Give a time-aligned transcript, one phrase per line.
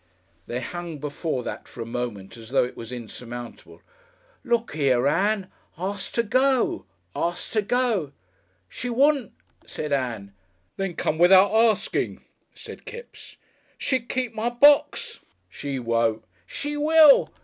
[0.47, 3.83] They hung before that for a moment as though it was insurmountable.
[4.43, 5.51] "Look 'ere, Ann!
[5.77, 6.87] Arst to go.
[7.15, 8.11] Arst to go!"
[8.67, 9.31] "She wouldn't,"
[9.67, 10.33] said Ann.
[10.75, 12.23] "Then come without arsting,"
[12.55, 13.37] said Kipps.
[13.77, 15.19] "She's keep my box"
[15.51, 17.31] "She won't." "She will."